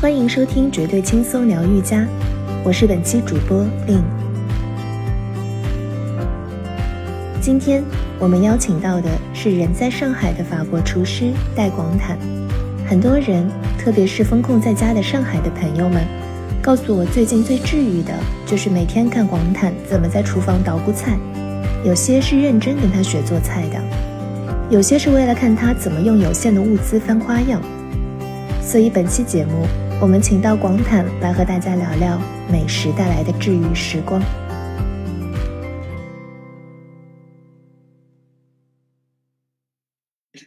[0.00, 2.06] 欢迎收听绝对轻松疗愈家，
[2.64, 4.02] 我是本期主播令。
[7.38, 7.84] 今天
[8.18, 12.16] 我们邀请到的是人在上海的法国厨师戴广坦。
[12.88, 13.46] 很多人，
[13.78, 16.02] 特别是封控在家的上海的朋友们，
[16.62, 18.14] 告诉我最近最治愈的
[18.46, 21.14] 就是每天看广坦怎么在厨房捣鼓菜。
[21.84, 23.78] 有些是认真跟他学做菜的，
[24.70, 27.60] 有些是为了看他怎么用有限的物资翻花样。
[28.62, 29.66] 所以本期节目，
[30.02, 32.18] 我们请到广坦来和大家聊聊
[32.50, 34.18] 美食带来的治愈时光。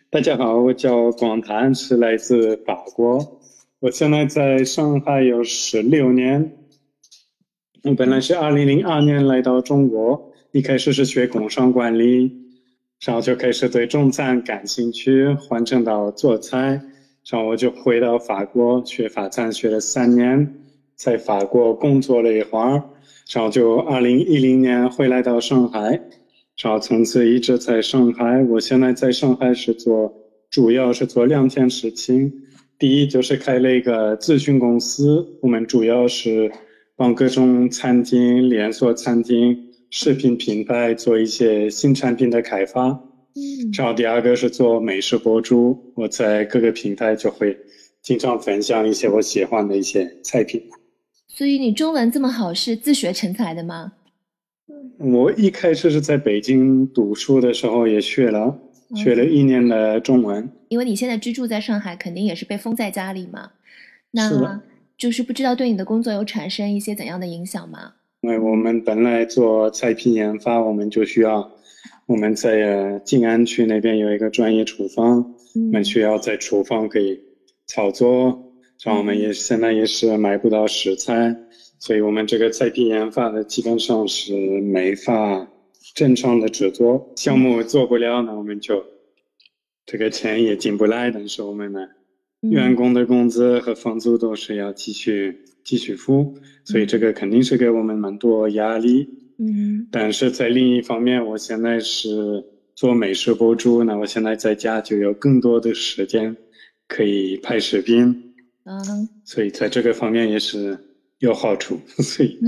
[0.09, 3.39] 大家好，我叫广坦，是来自法国。
[3.79, 6.57] 我现在在上海有十六年。
[7.83, 10.33] 我本来是二零零二年来到中国。
[10.51, 12.31] 一开始是学工商管理，
[13.05, 16.81] 然后就开始对中餐感兴趣，换成到做菜，
[17.29, 20.55] 然后我就回到法国学法餐，学了三年，
[20.95, 22.83] 在法国工作了一会儿，
[23.33, 26.01] 然后就二零一零年回来到上海，
[26.61, 28.43] 然后从此一直在上海。
[28.43, 30.13] 我现在在上海是做，
[30.49, 32.31] 主要是做两件事情，
[32.77, 36.51] 第一就是开了一个咨询公司，我们主要是
[36.95, 39.69] 帮各种餐厅、连锁餐厅。
[39.95, 42.99] 视频品牌做一些新产品的开发，
[43.35, 47.57] 嗯，然后第二个是做美食博主，我在各个平台就会
[48.01, 50.61] 经常分享一些我喜欢的一些菜品。
[51.27, 53.93] 所以你中文这么好，是自学成才的吗？
[54.99, 58.59] 我一开始是在北京读书的时候也学了，
[58.95, 60.47] 学了一年的中文。
[60.69, 63.51] 因为你现在居住在上海，肯定也是被封在家里嘛。
[64.11, 64.61] 那
[64.95, 67.93] 就是不知道对你的工作有产生一些怎样的影响吗？
[68.21, 71.51] 因为我们本来做菜品研发，我们就需要
[72.05, 77.19] 我们在静安区那边有一个专业厨房，我们需要在厨房可以
[77.67, 81.35] 操作，像我们也现在也是买不到食材，
[81.79, 85.47] 所以我们这个菜品研发的基本上是没法
[85.95, 88.83] 正常的制作，项目做不了，那我们就
[89.85, 91.87] 这个钱也进不来，但是我们呢，
[92.41, 95.39] 员工的工资和房租都是要继续。
[95.65, 96.35] 继续付，
[96.65, 99.07] 所以这个肯定是给我们蛮多压力。
[99.45, 102.43] 嗯，但是在另一方面，我现在是
[102.75, 106.35] 做美食博主，那我现在在家就有更多的时间
[106.87, 108.33] 可以拍视频。
[108.63, 110.77] 嗯，所以在这个方面也是
[111.19, 111.79] 有好处。
[111.99, 112.39] 所以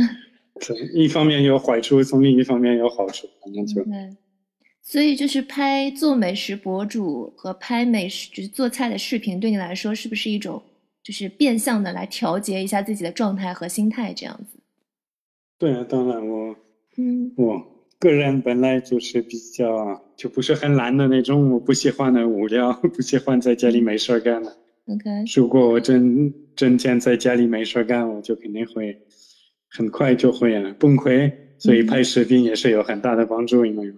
[0.62, 3.86] 从一方面有坏处，从另一方面有好处，反正就。
[4.82, 10.62] 所以就是拍做美食博主和拍美食就是做菜的视频，对你来说是不是一种？
[11.04, 14.60] 就是变相的来调节一下自己的状态和心态，这样子。
[15.60, 16.56] 对啊，当然我，
[16.98, 17.62] 嗯，我
[18.00, 24.56] 个人本来就是比较就不是很懒的那种，我不喜欢的无聊， 不喜欢在家里没事干的。
[24.88, 25.10] OK。
[25.36, 28.98] 如果我真整天在家里没事干，我就肯定会
[29.70, 31.32] 很快就会崩溃。
[31.58, 33.94] 所以拍视频也是有很大的帮助，因为，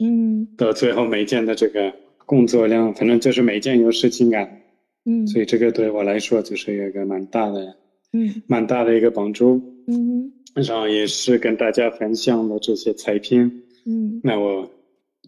[0.00, 1.92] 嗯，到最后每件的这个
[2.24, 4.62] 工作量，反正就是每件有事情干。
[5.04, 7.76] 嗯，所以这个对我来说就是有一个蛮大的，
[8.14, 9.60] 嗯，蛮大的一个帮助。
[9.86, 13.62] 嗯，然后也是跟大家分享的这些菜品。
[13.86, 14.70] 嗯，那我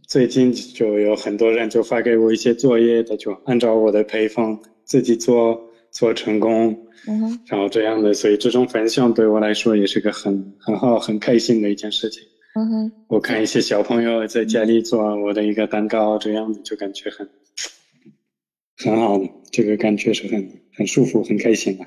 [0.07, 6.87] 最近就有很多人就发给我一些作业，他就按照我的配方自己做，做成功。
[7.07, 12.23] 嗯，然后这样的，所以这种分享对我来说也是个很很好、很开心的一件事情。
[12.55, 17.29] 嗯哼，我看一些小朋友在家里做我的一个蛋糕，这样子就感觉很。
[18.77, 21.87] 很好的，这个感觉是很很舒服、很开心的。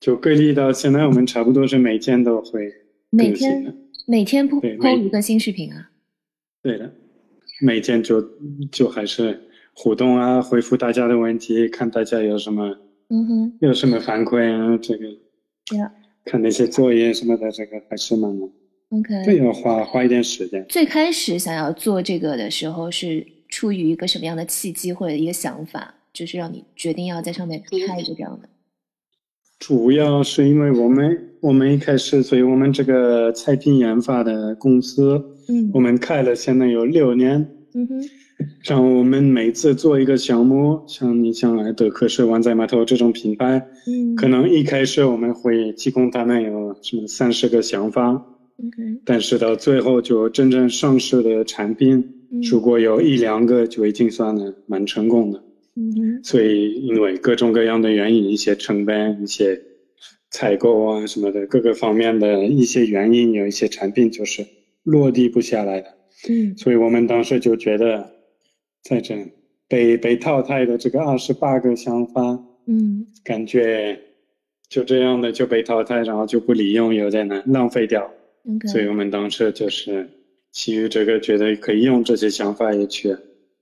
[0.00, 2.72] 就各地到现在，我们差不多是每天都会
[3.10, 5.90] 每天每天播播一个新视频啊。
[6.62, 6.90] 对的，
[7.60, 8.20] 每天就
[8.72, 9.38] 就还是
[9.74, 12.78] 互动啊，回复大家的问题，看大家有什么
[13.10, 15.06] 嗯哼有什么反馈啊，这个
[16.24, 18.30] 看那些作业什么的，这个还是蛮
[18.88, 19.22] OK。
[19.24, 20.64] 这要花花一点时间。
[20.66, 25.94] 最开始想要做这个的时候，是出于一个什么样的契机或者一个想法？
[26.12, 28.48] 就是让你决定要在上面开一个这样的，
[29.60, 38.02] 主要是因为我们我们一开始，所以我们这个菜品研发的公司，嗯，我们开了现在有六年，嗯哼，
[38.64, 52.02] 然后我们每次做一个项目，像你像来德克士、湾仔码头这种品牌，嗯，可能一开始我们会提供他们有什么三十个想法，OK，但是到最后就真正上市的产品，
[52.50, 55.42] 如果有一两个就已经算的蛮成功的。
[55.96, 59.60] 嗯，所以因为各种各样的原因，一些成本、一些
[60.30, 64.46] 采购啊什么的各个方面的一些原因，有一些产品就是
[64.82, 65.88] 落地不下来的。
[66.28, 68.10] 嗯，所以我们当时就觉得，
[68.82, 69.16] 在这
[69.68, 73.98] 被被淘汰的这个二十八个想法，嗯，感觉
[74.68, 78.12] 就这样的就被淘汰，然后就不利用，有点难浪费掉。
[78.70, 80.08] 所以我们当时就是
[80.50, 83.10] 基于这个，觉得可以用这些想法也去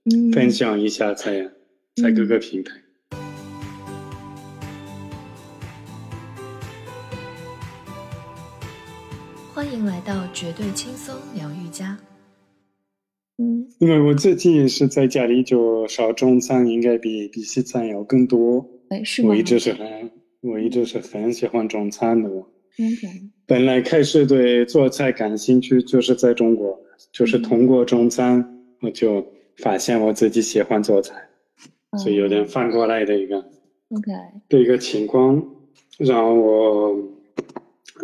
[0.05, 1.49] 嗯分享一下在，
[2.01, 2.73] 在各个平台。
[9.53, 11.97] 欢迎来到绝对轻松疗愈家。
[13.37, 18.65] 嗯因为我最近也是在家里就烧中餐，应该比比西餐要更多。
[18.89, 20.11] 哎，是吗我一直是很，
[20.41, 22.29] 我一直是很喜欢中餐的。
[22.29, 26.79] 我？OK，本来开始对做菜感兴趣，就是在中国，
[27.11, 29.25] 就是通过中餐，我就
[29.57, 31.28] 发现我自己喜欢做菜，
[31.97, 33.37] 所以有点反过来的一个
[33.89, 34.11] OK，
[34.47, 35.43] 的一个情况，
[35.97, 36.95] 然后我，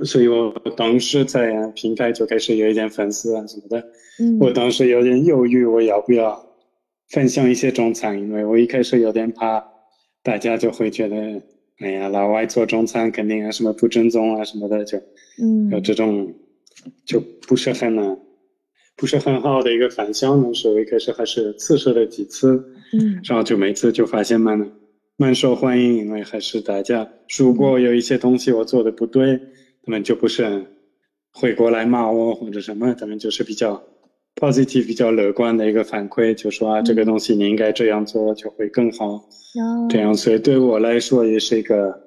[0.03, 3.87] 所以我当时在平台就开始有一点粉丝啊什么的，
[4.19, 4.39] 嗯。
[4.39, 6.43] 我当时有点犹豫，我要不要
[7.09, 9.63] 分享一些中餐，因为我一开始有点怕，
[10.23, 11.41] 大家就会觉得，
[11.77, 14.97] 哎呀，老外做中餐肯定啊什么不正宗啊什么的，就
[15.39, 15.69] 嗯。
[15.69, 16.33] 有这种
[17.05, 18.17] 就不是很呢，
[18.97, 22.63] 不是很好的一个反响呢，所以开始还是测试了几次，
[22.93, 23.19] 嗯。
[23.23, 24.71] 然后就每次就发现蛮
[25.17, 29.39] 蛮受欢迎，因为还是大家如果有一些东西我做的不对，
[29.83, 30.65] 他们就不是
[31.31, 33.83] 会过来骂我或者什么，他们就是比较
[34.35, 39.27] positive、比较乐观的一个反馈，就说啊、嗯这个东西你应该这样做就会更好，
[39.89, 42.01] 这样，所以对我来说也是一个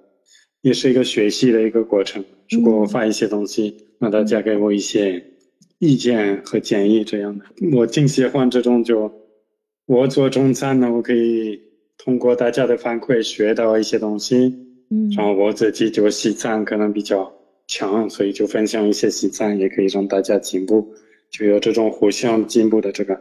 [0.63, 2.25] 也是一个学习的一个过程。
[2.51, 5.23] 如果我发一些东西，那大家给我一些
[5.79, 7.45] 意见和建议，这样的，
[7.77, 9.13] 我挺喜欢这种就
[9.87, 11.61] 我做中餐呢，我可以
[11.97, 14.55] 通过大家的反馈学到一些东西，
[14.91, 17.33] 嗯然后我自己就西餐可能比较
[17.67, 20.95] 强，所以就分享一些西餐，也可以让大家进步，
[21.31, 23.21] 就有这种互相进步的这个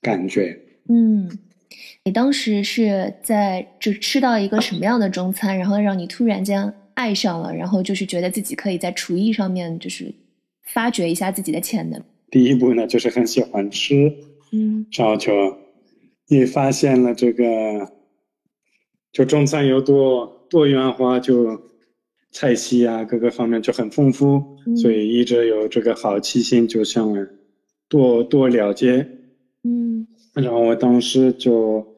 [0.00, 0.58] 感觉。
[0.88, 1.30] 嗯，
[2.04, 10.12] 你当时是在就吃到一个什么样的中餐，然后让你突然间爱上了，然后就是觉得自己可以在厨艺上面就是
[10.64, 12.02] 发掘一下自己的潜能。
[12.30, 14.14] 第一步呢，就是很喜欢吃，
[14.52, 15.58] 嗯然后就
[16.28, 17.92] 也发现了这个，
[19.12, 21.60] 就中餐有多多元化，就
[22.30, 27.14] 菜系啊各个方面就很丰富，嗯所以一直有这个好奇心，就想
[27.88, 29.06] 多多了解。
[29.64, 31.94] 嗯然后我当时就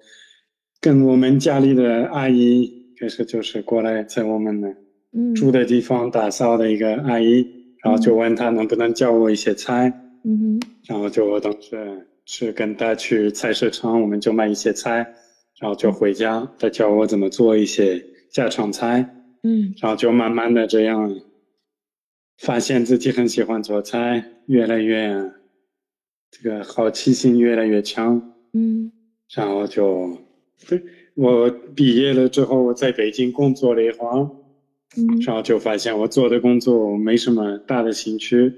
[0.81, 2.69] 跟我们家里的阿姨，
[2.99, 4.75] 开始就是过来在我们的
[5.12, 7.46] 嗯住的地方打扫的一个阿姨，
[7.84, 9.92] 然后就问他能不能教我一些菜。
[10.25, 10.60] 嗯哼。
[10.86, 15.14] 然后就我当时是跟他去菜市场，我们就买一些菜，
[15.60, 19.75] 然后就回家，他教我怎么做一些家常菜，嗯。
[19.78, 21.14] 然后就慢慢的这样，
[22.38, 25.32] 发现自己很喜欢做菜，越来越
[26.31, 28.90] 这个好奇心越来越强，嗯。
[29.34, 30.19] 然后就，
[30.69, 30.82] 对，
[31.14, 34.31] 我毕业了之后，我在北京工作了一会儿，
[34.96, 38.52] 嗯然后就发现我做的工作没什么大的兴趣，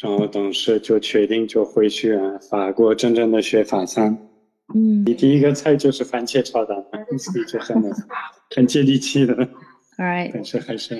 [0.00, 4.16] 然后当时就确定就回去啊法国真正的学法餐。
[4.74, 6.76] 嗯你第一个菜就是番茄炒蛋，
[7.18, 7.82] 所以就很
[8.54, 9.34] 很接地气的
[9.98, 10.94] right，但是还是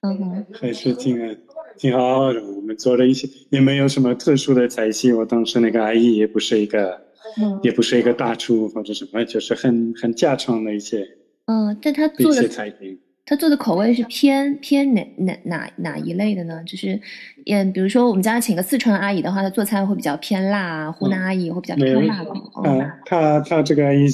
[0.00, 1.38] 嗯哼还是挺
[1.76, 2.42] 挺好的。
[2.42, 5.12] 我们做了一些，也没有什么特殊的菜系。
[5.12, 6.98] 我当时那个阿姨也不是一个，
[7.38, 11.06] 嗯也不是一个大厨或者什么，就是很很家常的一些
[11.46, 12.98] 嗯，但他做的菜品。
[13.24, 16.60] 他做的口味是偏偏哪哪哪哪一类的呢？
[16.66, 17.00] 就是，
[17.46, 22.34] 嗯，比如说我们家请个四川阿姨的话，她做菜会比较偏辣啊；湖南阿姨会比较偏辣口。
[22.54, 24.08] 哦啊，他他这个阿姨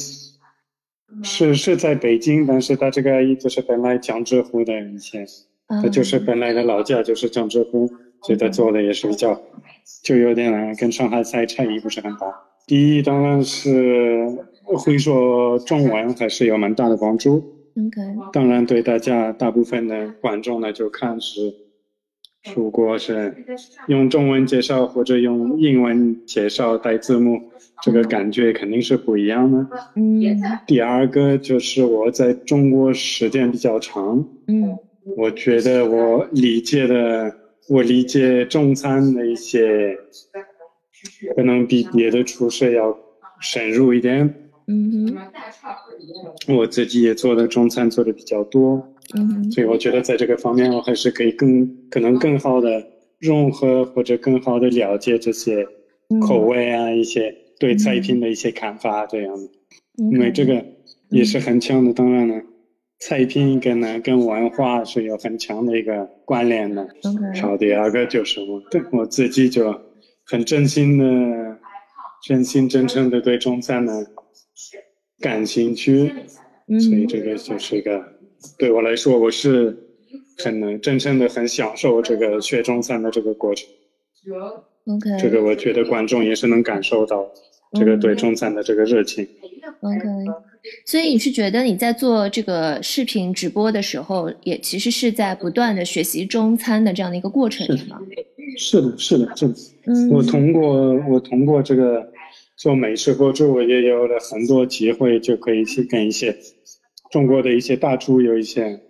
[1.22, 5.26] 是是在北京，但是她这个阿姨就是本来江浙沪的以前，
[5.68, 7.88] 啊他就是本来的老家就是江浙沪，
[8.22, 9.40] 所以她做的也是比较，
[10.04, 12.26] 就有点啊跟上海菜差异不是很大。
[12.66, 14.28] 第一当然是
[14.62, 17.42] 会说中文还是有蛮大的帮助
[18.32, 21.54] 当然对大家大部分的观众呢就看是，
[22.54, 23.34] 如果是
[23.88, 27.50] 用中文介绍或者用英文介绍带字幕，
[27.82, 29.66] 这个感觉肯定是不一样的。
[29.96, 30.22] 嗯
[30.66, 34.76] 第二个就是我在中国时间比较长，嗯
[35.16, 37.34] 我觉得我理解的，
[37.68, 39.96] 我理解中餐的一些，
[41.34, 42.96] 可能比别的厨师要
[43.40, 44.47] 深入一点。
[44.68, 45.16] 嗯
[46.46, 52.86] 哼我自己也做的中餐做的比较多，嗯所以我觉得在这个方面，我还是可以更可能更好的
[53.18, 55.66] 融合或者更好的了解这些
[56.10, 59.44] 嗯口味啊，一些对菜品的一些看法这样的。
[60.00, 60.64] 嗯因为这个
[61.08, 61.92] 也是很强的。
[61.92, 62.40] 当然了，
[63.00, 66.86] 菜品跟呢跟文化是有很强的一个关联的。
[67.42, 69.74] 后第二个就是我对我自己就
[70.24, 71.04] 很真心的、
[72.22, 74.04] 真心真诚的对中餐呢
[75.20, 76.12] 感兴趣，
[76.68, 78.02] 嗯所以这个就是一个
[78.58, 79.76] 对我来说，我是
[80.38, 83.68] 很能真正的很享受这个学中餐的这个过程。
[84.86, 87.26] OK，这个我觉得观众也是能感受到
[87.72, 89.26] 这个对中餐的这个热情。
[89.80, 89.98] OK，
[90.86, 98.00] 所以你是觉得你在做这个视频直播的时候，也其实是在不断的学习中餐的这样的一个过程，是吗？
[98.56, 99.54] 是的，是的，是的。
[99.86, 102.10] 嗯，我通过我通过这个
[102.58, 106.36] 做美食博主，我也有了很多机会，就可以去跟一些
[107.08, 108.80] 中国的一些大厨有一些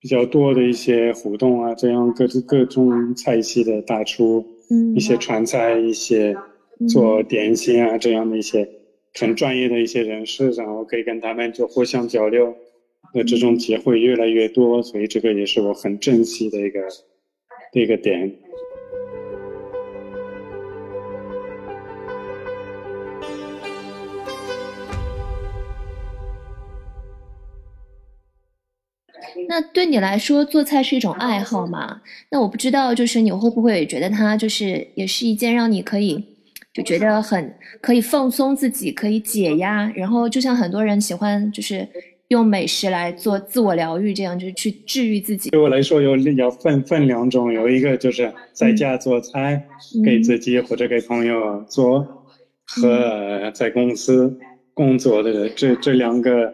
[0.00, 6.36] 比较多的一些互动啊，这样各各种菜系的大厨，嗯，一些川菜，一些
[6.88, 8.68] 做点心啊这样的一些
[9.14, 12.54] 很专业的一些人士，然后可以跟他们就互相交流，
[13.12, 16.82] 那这种机会越来越多，所以这个也是我很珍惜的一个
[17.72, 18.32] 的一个点。
[29.48, 32.00] 那对你来说，做菜是一种爱好嘛？
[32.30, 36.24] 那我不知道，就是你会不会觉得它就是也是一件让你可以
[36.74, 41.86] 就觉得很可以放松自己、可以解压，然后就像很多人喜欢就是
[42.28, 45.50] 用美食来做自我疗愈，这样就是去治愈自己。
[45.50, 49.66] 对我来说，有要分分两种，有一个就是在家做菜，
[50.04, 52.06] 给自己或者给朋友做，
[52.66, 54.38] 和在公司
[54.74, 56.52] 工作的这这两个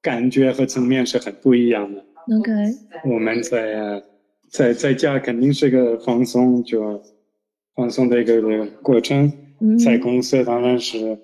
[0.00, 2.02] 感觉和层面是很不一样的。
[2.30, 2.50] OK，
[3.04, 4.02] 我们在
[4.50, 7.02] 在在家肯定是个放松，就
[7.74, 9.32] 放松的一个过程。
[9.60, 11.18] 嗯，在公司当然是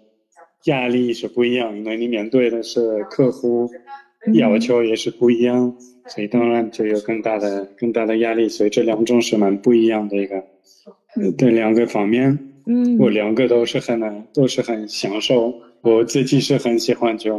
[0.64, 3.68] 压力是不一样，因为你面对的是客户，
[4.34, 5.76] 要求也是不一样，
[6.06, 8.48] 所以当然就有更大的更大的压力。
[8.48, 10.36] 所以这两种是蛮不一样的一个
[11.16, 12.38] 呃的两个方面。
[12.66, 15.54] 嗯，我两个都是很都是很享受。
[15.80, 17.38] 我自己是很喜欢就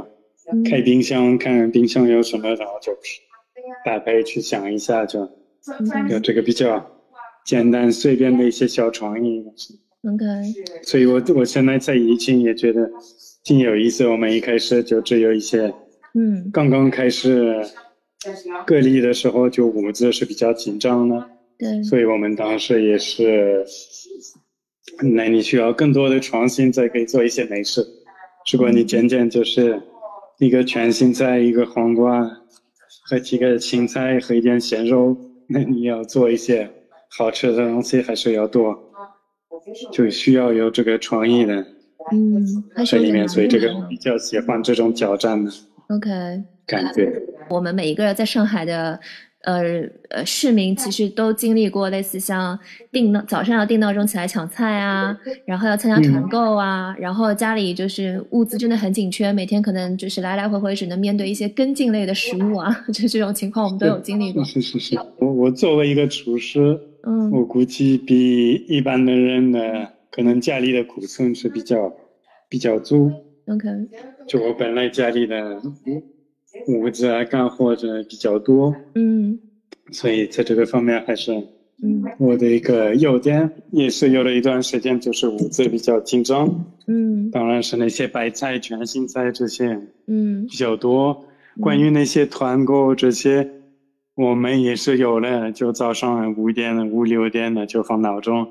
[0.51, 2.92] 嗯开冰箱看冰箱有什么，然后就
[3.86, 6.86] 搭配去想一下，就嗯有这个比较
[7.46, 9.44] 简单随便的一些小创意。
[10.04, 10.26] OK，
[10.84, 12.90] 所以我我现在在疫情也觉得
[13.44, 14.08] 挺有意思。
[14.08, 15.74] 我们一开始就只有一些
[16.14, 17.62] 嗯刚刚开始
[18.66, 23.66] 隔离的时候，就物资是比较紧张的，对，所以我们当时也是，
[25.14, 27.86] 那你需要更多的创新，才可以做一些美食。
[28.52, 29.82] 如果你渐渐就是
[30.40, 32.30] 一个全新菜，一个黄瓜
[33.10, 36.70] 和几个青菜和一点咸肉，那你要做一些
[37.10, 38.78] 好吃的东西，还是要多，
[39.92, 41.56] 就需要有这个创意的
[42.12, 45.51] 嗯，还是有点在里面，所以这个比较喜欢这种挑战的
[45.89, 46.10] OK。
[46.68, 47.20] 感觉。
[47.50, 49.00] 我们每一个在上海的
[49.43, 49.62] 呃
[50.10, 52.60] 呃市民，其实都经历过类似像
[52.91, 64.43] 定闹早上要定闹钟起来抢菜啊，然后要参加团购啊，然后家里就是物资真的很紧缺，每天可能就是来来回回只能面对一些根茎类的食物啊， 就这种情况我们都有经历过。
[64.43, 69.60] 是是是，我我作为一个厨师，嗯我估计比一般的人呢，
[70.12, 71.93] 可能家里的库存是比较
[72.50, 73.10] 比较足。
[73.48, 73.67] ，OK，
[74.27, 76.03] 就我本来家里的物
[76.68, 79.39] 物资啊、干货这比较多，嗯
[79.91, 81.34] 所以在这个方面还是
[81.82, 83.50] 嗯我的一个优点。
[83.72, 91.25] 也是有了一段时间，就是物资比较紧张，嗯当然是那些白菜、卷心菜这些嗯比较多。
[91.60, 93.50] 关于那些团购这些，
[94.15, 98.48] 我们也是有了，就早上五点、五六点的就放闹钟，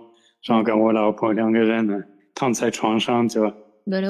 [0.46, 2.02] 然后跟我老婆两个人呢
[2.34, 3.50] 躺在床上就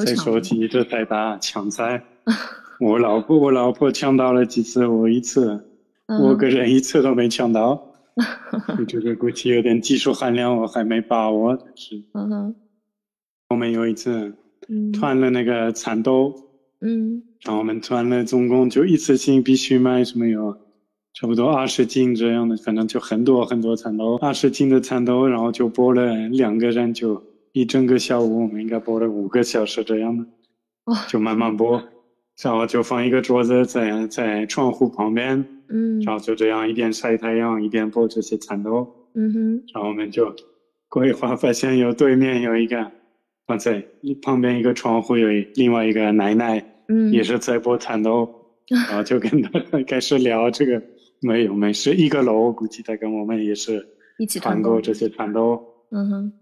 [0.05, 2.03] 在手机一直在打抢菜。
[2.81, 5.65] 我老婆我老婆抢到了几次，我一次，
[6.07, 7.85] 我个人一次都没抢到。
[8.79, 11.57] 我觉得估计有点技术含量，我还没把握。
[11.57, 12.55] 但是嗯哼。
[13.49, 14.35] 我们有一次
[14.69, 14.93] 嗯。
[14.93, 16.35] 团了那个蚕豆，
[16.81, 17.23] 嗯。
[17.45, 20.57] 然后我们团了，总共就一次性必须买什么有
[21.15, 30.27] 差不多二十斤这样的，反正就很多很多蚕豆，二十斤的蚕豆，然后就剥了两个人就一整个下午，我们应该剥了五个小时这样的，
[31.09, 31.83] 就慢慢剥，
[32.43, 36.01] 然后就放一个桌子在在窗户旁边，嗯。
[36.03, 39.63] 然后就这样一边晒太阳一边播这些蚕豆，嗯哼。
[39.75, 40.35] 然后我们就
[40.89, 42.91] 过一会儿发现有对面有一个
[43.47, 43.85] 放在
[44.23, 46.65] 旁边一个窗户有另外一个奶奶。
[46.89, 47.13] 嗯。
[47.13, 48.29] 也是在播蚕豆，
[48.69, 49.51] 然后就跟他
[49.87, 50.83] 开始聊这个，
[51.21, 53.87] 没有没事，一个楼估计他跟我们也是
[54.19, 56.33] 一起团购团购这些蚕豆，嗯哼。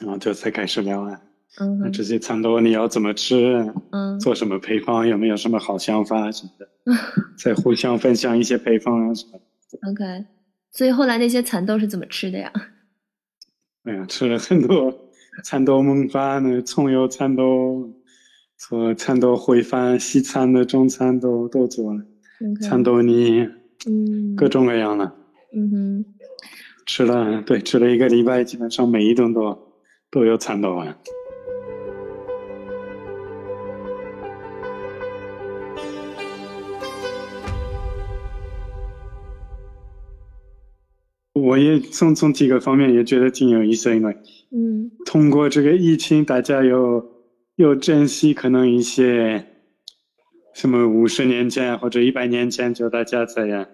[0.00, 1.20] 然后就才开始聊啊，
[1.80, 6.68] 那这些蚕豆你要怎么吃，嗯做什么配方，有没有什么好想法什么的，
[7.38, 9.90] 再互相分享一些配方啊什么的。
[9.90, 10.26] OK，
[10.72, 12.52] 所以后来那些蚕豆是怎么吃的呀？
[13.84, 14.92] 哎呀，吃了很多
[15.44, 17.90] 蚕豆焖饭呢，葱油蚕豆，
[18.58, 22.00] 做蚕豆烩饭、西餐的、中餐都都做了。
[22.60, 23.48] 蚕豆泥，
[23.86, 25.10] 嗯，各种各样的。
[25.54, 26.04] 嗯哼，
[26.84, 29.72] 吃了对，吃了一个礼拜，基本上每一顿都
[30.10, 30.98] 都有蚕豆啊。
[41.46, 44.16] 我也从从几个方面也觉得挺有意思，因为
[44.50, 47.08] 嗯通过这个疫情，大家又
[47.54, 49.46] 又珍惜可能一些
[50.54, 53.68] 什么五十年前或者一百年前就大家在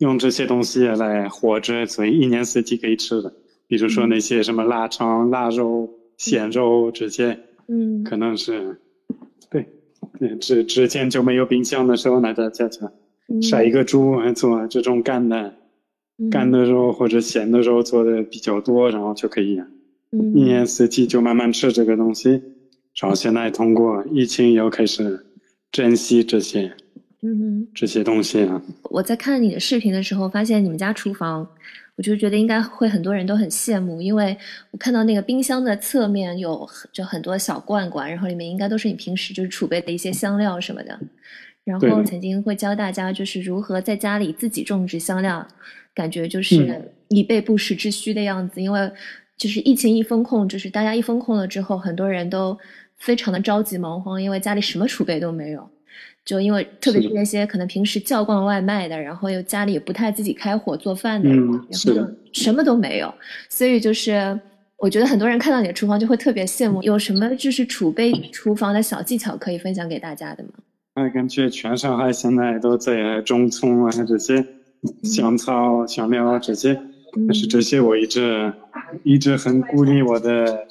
[0.00, 3.32] 用这些东西来活着，所以一年四季可以吃的，
[3.68, 5.88] 比如说那些什么腊肠、腊肉、
[6.18, 8.78] 咸肉这些，嗯可能是
[9.50, 9.66] 对，
[10.20, 12.86] 嗯之之前就没有冰箱的时候，那大家就
[13.28, 15.54] 嗯杀一个猪做这种干的。
[16.30, 19.58] 干的时候或者咸的时候做的比较多，然后就可以
[20.12, 22.30] 嗯一年四季就慢慢吃这个东西。
[23.00, 25.26] 然后现在通过疫情又开始
[25.72, 26.72] 珍惜这些。
[27.74, 28.60] 这些东西啊。
[28.90, 31.48] 我在看你的视频的时候，发现你们家厨房，
[31.96, 34.36] 我就觉得应该会很多人都很羡慕，因为
[34.72, 41.00] 我看到那个冰箱的侧面有就很多小罐罐，然后里面应该都是你平时就是储备的一些香料什么的。
[41.64, 45.48] 然后曾经会教大家就是如何在家里自己种植香料，
[45.94, 48.60] 感觉就是嗯以备不时之需的样子。
[48.60, 48.90] 因为
[49.36, 52.58] 就是疫情一封控，就是大家一封控了之后，很多人都
[52.98, 55.70] 非常的着急忙慌，因为家里什么储备都没有。
[56.24, 61.50] 就因为特别是那些可能平时叫惯外卖的，然后又家里也不太自己开火做饭的，嗯
[61.84, 63.12] 然后什么都没有，
[63.50, 64.40] 所以就是
[64.78, 66.82] 我觉得很多人看到你的厨房就会特别羡慕。
[66.82, 70.50] 有什么就是储备厨房的小技巧可以分享给大家的吗？
[70.94, 74.42] 我感觉全上海现在都在种葱啊这些
[75.02, 76.72] 香草、香料这些，
[77.16, 77.26] 嗯。
[77.26, 78.52] 但是这些我一直
[79.02, 80.66] 一直很鼓励我的，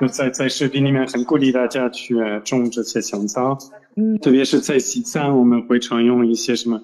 [0.00, 3.56] 就在在视频里面很鼓励大家去种这些香草。
[3.96, 4.18] 嗯。
[4.18, 6.82] 特别是在西藏，我们会常用一些什么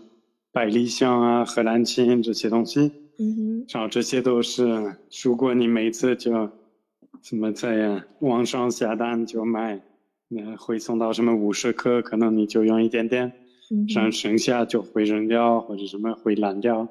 [0.53, 3.67] 百里香啊、荷兰芹这些东西，嗯哼。
[3.69, 6.51] 然后这些都是，如果你每次就
[7.23, 9.81] 什么在网上下单就买，
[10.29, 13.33] 那会送到什么五十克，可能你就用一点点，
[13.73, 13.87] 嗯。
[13.95, 16.87] 然后剩下就会扔掉或者什么会烂掉，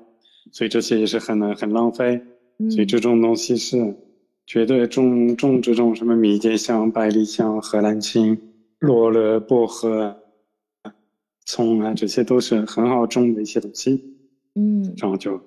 [0.51, 2.19] 所以这些也是很很浪费，
[2.71, 3.95] 所以这种东西是
[4.47, 8.37] 绝对种种这种什么迷迭香、百里香、荷兰青。
[8.79, 10.23] 罗勒、薄荷、
[11.45, 14.03] 葱啊，这些都是很好种的一些东西，
[14.55, 14.95] 嗯。
[14.97, 15.39] 然后就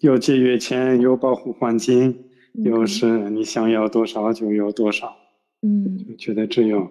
[0.00, 2.24] 又节约钱，又保护环境，
[2.54, 5.14] 嗯又是你想要多少就有多少。
[5.60, 6.06] 嗯。
[6.08, 6.88] 我觉得这有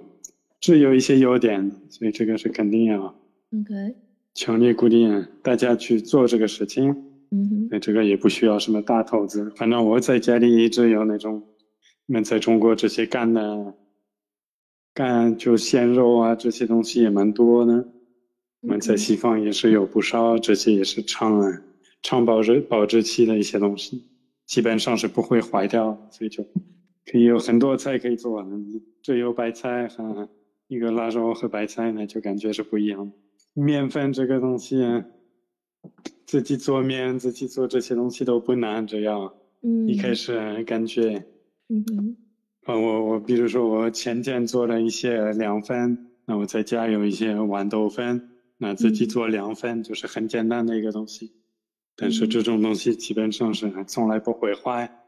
[0.60, 3.15] 这有一些优点，所以这个是肯定要
[3.53, 3.95] OK
[4.33, 5.07] 强烈鼓励
[5.41, 6.89] 大家去做这个事情。
[7.31, 11.43] 嗯哼那这个也不需要什么大投资，反正我在家里一直有那种，
[12.05, 13.75] 你们在中国这些干的。
[14.93, 17.88] 干就鲜肉啊，这些东西也蛮多的。
[18.62, 21.62] 我们在西方也是有不少，这些也是长啊
[22.01, 24.07] 长保质保质期的一些东西，
[24.47, 26.43] 基本上是不会坏掉，所以就
[27.05, 28.43] 可以有很多菜可以做。
[29.03, 30.27] 这有白菜和
[30.67, 33.15] 一个腊肉和白菜呢，就感觉是不一样的。
[33.62, 35.04] 面粉这个东西，
[36.26, 39.88] 自己做面、自己做这些东西都不难，只要嗯。
[39.88, 41.26] 一开始感觉。
[41.70, 42.17] 嗯嗯
[42.65, 51.32] 啊，我我比如说我前天做了一些凉粉，那我在家有一些豌豆粉，那自己做凉粉就是很简单的一个东西，
[51.96, 55.04] 但是这种东西基本上是从来不会坏，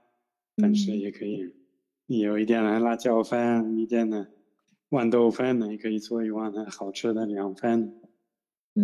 [0.55, 1.53] 但是也可以，
[2.07, 4.27] 你有一点的辣椒粉，一点的
[4.89, 8.08] 豌豆粉，那你可以做一碗很好吃的凉粉，嗯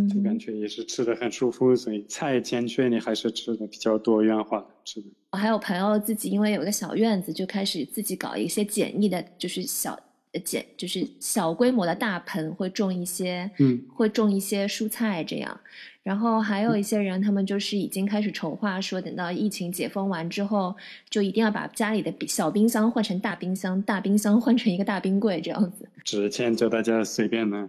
[0.09, 5.07] 就感觉也是吃的很舒服，所以菜欠缺你还是吃的比较多元化的吃的。
[5.31, 9.99] 我还有朋友自己因为有一个小院子，就开始自己搞一些简易的，就是小
[10.31, 15.59] 呃简就是小规模的大盆，会种一些嗯会种一些蔬菜这样。
[16.03, 20.75] 然后还有一些人，他们就是已经开始筹划，说等到疫情解封完之后，
[21.09, 25.89] 就一定要把家里的小冰箱换成大冰箱，大冰箱换成一个大冰柜这样子。
[26.03, 27.67] 之前就大家随便的，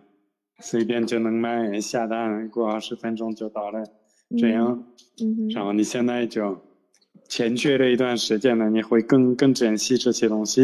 [0.61, 3.85] 随便就能买，下单过二十分钟就到了，
[4.39, 4.85] 这样。
[5.23, 6.59] 嗯，然后你现在就
[7.29, 10.63] 欠缺了一段时间呢，你会更更珍惜这些东西。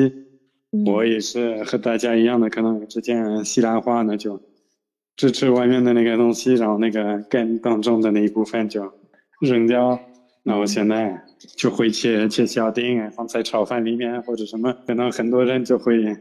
[0.74, 4.40] 嗯我也是和大家一样的，可能之前西兰花呢就
[5.16, 8.90] 支持外面的那个东西，然后那个根当中的那一部分就
[9.42, 10.00] 扔掉。
[10.42, 11.22] 那我现在
[11.56, 16.16] 就会切切小丁，放在炒饭里面或者什么，可能很多人就会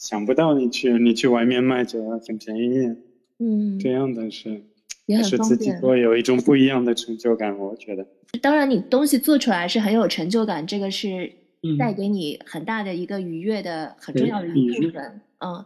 [0.00, 2.96] 想不到你去你去外面卖就很便宜，
[3.38, 4.62] 嗯，这样的是
[5.04, 5.80] 也还是自己很方便。
[5.80, 8.06] 做有一种不一样的成就感，我觉得。
[8.40, 11.30] 当然，你东西做出来是很有成就感，这个是
[11.78, 15.20] 带给你很大的一个愉悦的很重要的一部分。
[15.40, 15.62] 嗯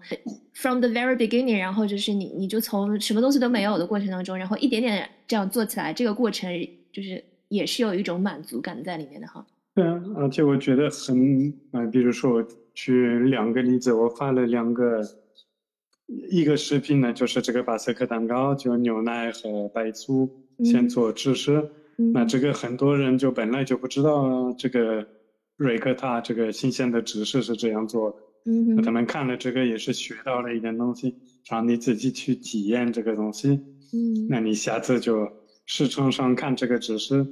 [0.53, 6.51] ，from the very beginning，然后就是你你就从什么东西都没有的过程当中，然后一点点这样做起来，这个过程
[6.93, 9.47] 就是也是有一种满足感在里面的哈。
[9.77, 15.01] 对啊，而且我觉得很啊，比如说我举两个例子，我发了两个，
[16.31, 20.29] 一个视频呢，就是这个巴斯克蛋糕，就牛奶和白醋
[20.65, 21.71] 先做芝士，
[22.13, 25.07] 那这个很多人就本来就不知道这个
[25.57, 31.15] 瑞克塔这个新鲜的芝士是这样做的，嗯，他们看了这个也是学到了一点东西，
[31.49, 35.31] 让你自己去体验这个东西，嗯，那你下次就
[35.65, 37.27] 市场上看这个芝士。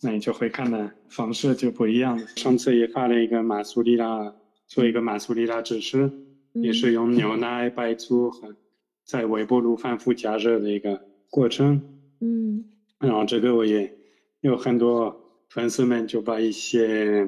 [0.00, 2.16] 那你就会看的方式就不一样。
[2.36, 4.32] 上次也发了一个马苏里拉，
[4.68, 6.12] 做一个马苏里拉芝士，
[6.52, 8.54] 也是用牛奶、白醋和
[9.04, 11.00] 在微波炉反复加热的一个
[11.30, 11.82] 过程。
[12.20, 12.66] 嗯，
[13.00, 13.96] 然后这个我也
[14.42, 17.26] 有很多粉丝们就把一些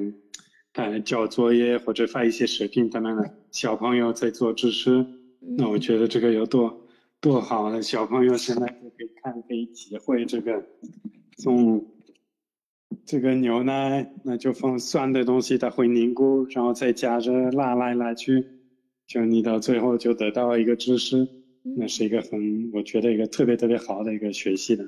[0.74, 5.07] 呃交作业或者发一些视频，他们的小朋友在做芝士。
[5.57, 6.87] 那我觉得这个有多
[7.20, 10.62] 多好的小朋友现在就可以看，可以体会这个
[11.38, 11.85] 从。
[13.07, 18.44] 这个牛奶，那就放酸的东西，它会凝固，然后再加热，拉来拉去，
[19.07, 21.26] 就你到最后就得到一个知识，
[21.76, 24.85] 那是一个很，我觉得一个特别特别好的一个学习的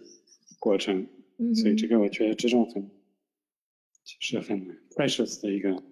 [0.59, 1.07] 过程。
[1.55, 2.83] 所以这个我觉得这种很，
[4.05, 5.83] 就是很 precious 的一个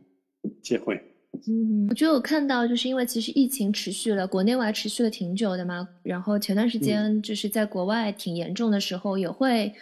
[0.63, 1.01] 机会。
[1.49, 9.73] 嗯，我觉得我看到，就是因为其实疫情持续了，国内外持续了挺久的嘛，然后前段时间就是在国外挺严重的时候也会。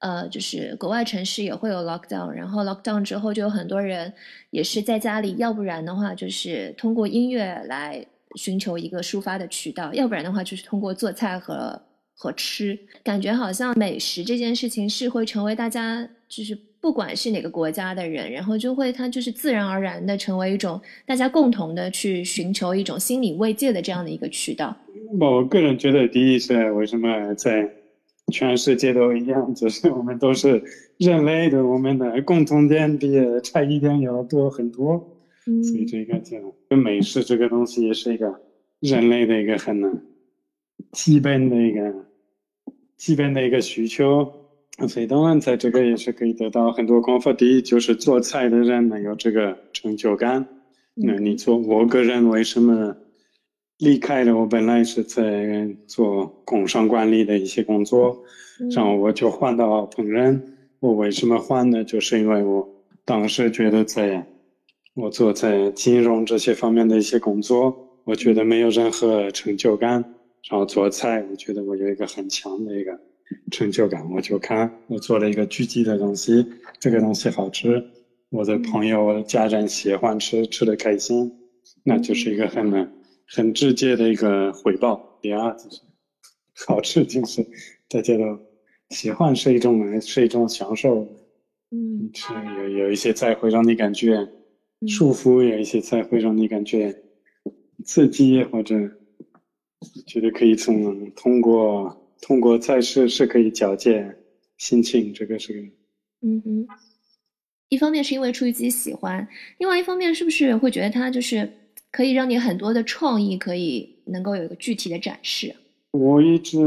[0.00, 4.12] 呃，就是国外城市也会有 lockdown，然后 lockdown 之后就有很多人
[4.50, 8.04] 也是在家里，要不然的话就是通过音乐来
[8.34, 11.80] 寻求一个抒发的渠道，要不然的话就是通过做菜和
[12.14, 12.78] 和吃。
[13.02, 24.76] 感觉好像美食这件事情是会成为大家就是不管是哪个国家的人，然后就会它就是自然而然的成为一种大家共同的去寻求一种心理慰藉的这样的一个渠道。
[25.18, 27.70] 我个人觉得，第一是为什么在。
[28.32, 30.62] 全世界都一样，只是我们都是
[30.98, 35.18] 人类的，我们的共同点比差异点要多很多。
[35.46, 38.40] 嗯，所以这个就跟美食这个东西也是一个
[38.80, 40.02] 人类的一个很
[40.92, 41.94] 基本的一个
[42.96, 44.32] 基本的一个需求。
[44.88, 47.32] 所以当然在这个也是可以得到很多功夫。
[47.32, 50.46] 第一就是做菜的人能有这个成就感。
[50.94, 52.96] 那你做，我个人为什么？
[53.78, 58.22] 离开了，我本来是在做工商管理的一些工作，
[58.70, 60.40] 然后我就换到烹饪。
[60.78, 61.82] 我为什么换呢？
[61.82, 62.68] 就是因为我
[63.04, 64.24] 当时觉得在，
[64.94, 69.92] 我做在金融这些方面的一些工作，我觉得没有任何成就感。
[70.48, 73.00] 然后做菜，我觉得我有一个很强的一个
[73.50, 74.08] 成就感。
[74.12, 76.46] 我就看我做了一个具体的东西，
[76.78, 77.82] 这个东西好吃，
[78.30, 81.32] 我的朋友、我的家人喜欢吃，吃的开心，
[81.82, 82.88] 那就是一个很。
[83.26, 85.80] 很直接的一个回报，第二就是
[86.66, 87.44] 好吃，就是
[87.88, 88.38] 大家都
[88.90, 91.08] 喜欢，是一种是一种享受。
[91.70, 94.28] 嗯，吃有有一些菜会让你感觉
[94.86, 96.94] 舒服，有一些菜会让你感觉
[97.84, 98.76] 刺激，或者
[100.06, 104.16] 觉得可以从通过通过菜式是可以矫健
[104.58, 105.72] 心情，这个是。
[106.20, 106.66] 嗯哼，
[107.68, 109.26] 一方面是因为出于自己喜欢，
[109.58, 111.50] 另外一方面是不是会觉得它就是。
[111.94, 115.54] 可以让你很多的创意可以能够有一个具体的展示。
[115.92, 116.58] 我一直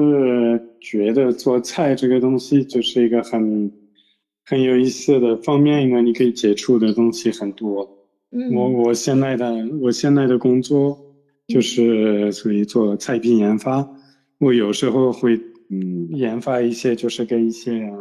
[0.79, 3.69] 觉得做菜这个东西就是一个很
[4.45, 8.07] 很有意思的方面，因为你可以接触的东西很多。
[8.31, 10.97] 嗯，我我现在的我现在的工作
[11.45, 13.85] 就是属于做菜品研发，
[14.39, 15.35] 我有时候会
[15.69, 17.91] 嗯研发一些就是跟一些。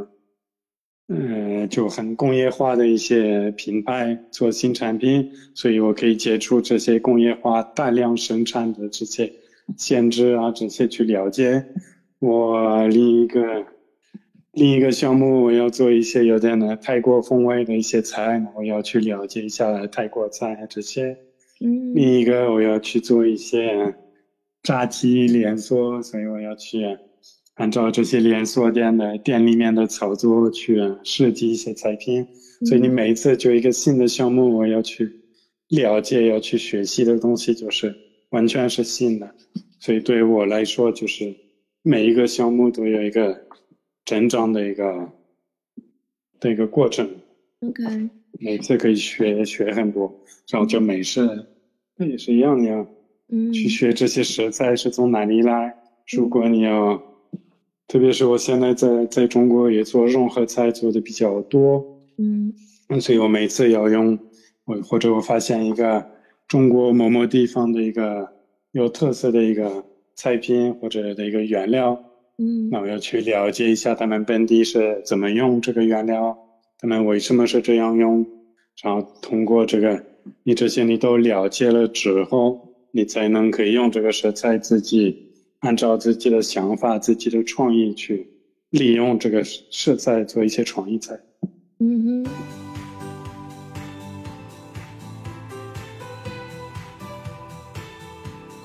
[1.08, 9.32] 嗯，就很工业化的一些品牌做新产品，所以我可以接触这些工业化大量生产的这些
[9.76, 11.64] 限制啊，这些去了解。
[12.18, 13.66] 我另一个
[14.50, 21.16] 另一个项目，我要做一些有点的泰国风味的一些菜，我要去了解一下泰国菜这些。
[21.60, 23.94] 嗯，另一个我要去做一些
[24.64, 26.98] 炸鸡连锁，所以我要去。
[27.56, 32.26] 按照这些连锁店的店里面的操作去设计一些菜品，
[32.66, 35.10] 所以你每一次就一个新的项目，我要去
[35.68, 37.94] 了解、要去学习的东西，就是
[38.28, 39.34] 完全是新的。
[39.80, 41.34] 所以对于我来说，就是
[41.82, 43.46] 每一个项目都有一个
[44.04, 45.10] 成长的一个
[46.38, 47.08] 的一个过程。
[47.60, 50.14] OK，每次可以学学很多，
[50.50, 51.26] 然后就美食，
[51.96, 52.86] 那也是一样的呀，
[53.30, 55.74] 嗯，去学这些食材是从哪里来。
[56.14, 57.15] 如果你要。
[57.96, 61.82] 特别是我现在在在中国也做融合菜做的比较多，
[62.18, 62.52] 嗯，
[63.00, 64.18] 所以我每次要用
[64.66, 66.06] 我或者我发现一个
[66.46, 68.28] 中国某某地方的一个
[68.72, 69.82] 有特色的一个
[70.14, 71.98] 菜品或者的一个原料，
[72.36, 76.36] 嗯那我要去了解一下他们本地是怎么用这个原料，
[76.78, 78.26] 他们为什么是这样用，
[78.82, 80.04] 然后通过这个
[80.42, 85.25] 你这些你都了解了之后，你才能可以用这个食材自己
[85.66, 88.30] 按照自己的想法、自己的创意去
[88.70, 91.18] 利用这个食材做一些创意菜。
[91.80, 92.30] 嗯哼。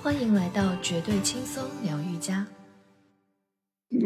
[0.03, 2.45] 欢迎来到绝对轻松疗愈家。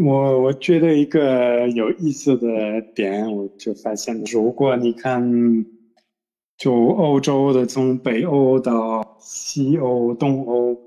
[0.02, 2.48] 我我觉得一个有意思的
[2.96, 5.66] 点，我就发现，如果你看，
[6.58, 10.78] 就欧洲的从北欧到西欧、东欧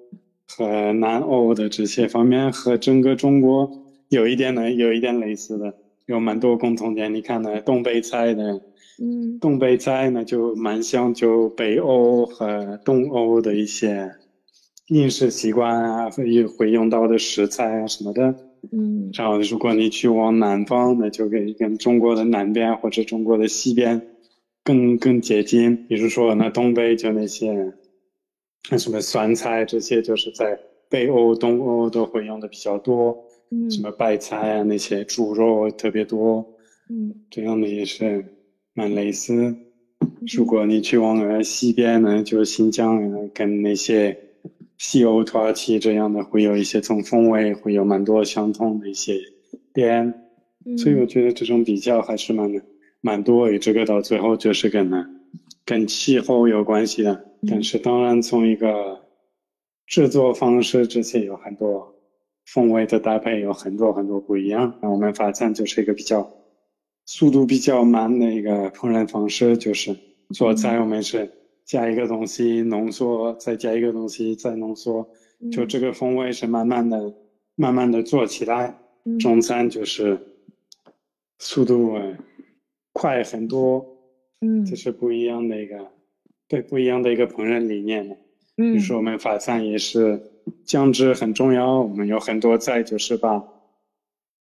[0.49, 3.71] 和南欧的这些方面，和整个中国
[4.09, 5.75] 有一点呢，有一点类似的，
[6.07, 7.15] 有蛮多共同点。
[7.15, 8.61] 你看呢，东北菜的，
[9.01, 14.11] 嗯东北菜呢就蛮像就北欧和东欧的一些
[14.89, 18.35] 饮食习惯啊，会会用到的食材啊什么的。
[18.73, 24.03] 嗯然后，如果你去往南方，那就跟跟中国的南边或者中国的西边
[24.65, 25.87] 更更接近。
[25.87, 27.73] 比如说，那东北就那些那
[28.79, 33.16] 什么酸菜这些，就是在北欧、东欧都会用的比较多。
[33.51, 36.47] 嗯什么白菜啊，那些猪肉特别多，
[36.90, 38.23] 嗯这样的也是
[38.75, 39.57] 蛮类似。
[40.37, 44.14] 如果你去往呃西边呢，就是新疆呃跟那些
[44.77, 49.14] 西欧、土耳其这样的，会有一些种风味，会有蛮多相同的一些
[49.73, 50.12] 点，
[50.66, 52.53] 嗯，所以我觉得这种比较还是蛮
[53.01, 53.51] 蛮多。
[53.57, 55.07] 这个到最后就是跟呢
[55.64, 59.03] 跟气候有关系的，但是当然从一个
[59.87, 61.95] 制作方式这些有很多
[62.47, 64.79] 风味的搭配有很多很多不一样。
[64.81, 66.31] 那我们法餐就是一个比较
[67.07, 69.97] 速度比较慢的一个烹饪方式，就是
[70.35, 71.31] 做菜我们是
[71.64, 75.09] 加一个东西浓缩，再加一个东西再浓缩，
[75.53, 77.14] 就这个风味是慢慢的、
[77.55, 78.79] 慢慢的做起来。
[79.05, 80.19] 嗯中餐就是
[81.38, 82.17] 速度呃
[82.93, 83.83] 快很多，
[84.40, 85.90] 嗯这是不一样的一个
[86.46, 88.07] 对不一样的一个烹饪理念。
[88.07, 88.16] 嘛
[88.57, 90.20] 嗯如说我们法餐也是
[90.64, 93.44] 酱汁很重要，我们有很多菜就是把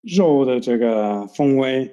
[0.03, 1.91] 肉的这个风味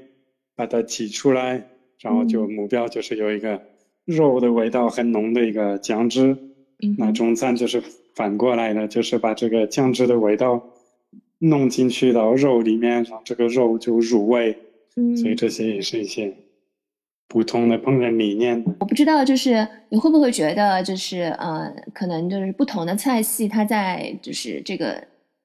[0.55, 1.67] 把它挤出来，
[1.99, 3.61] 然后就嗯目标就是有一个
[4.05, 6.37] 肉的味道很浓的一个酱汁。
[6.79, 7.81] 那嗯那中餐就是
[8.13, 10.73] 反过来的，就是把这个酱汁的味道
[11.39, 14.57] 弄进去到肉里面，让这个肉就入味。
[14.97, 16.33] 嗯所以这些也是一些
[17.27, 18.63] 不同的烹饪理念。
[18.79, 25.03] 我不知道，就是你会不会觉得，就是呃，可能就是不同的菜系，它在就是这个